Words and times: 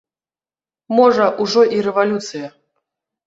Можа, 0.99 1.27
ужо 1.45 1.61
і 1.75 1.81
рэвалюцыя. 1.87 2.47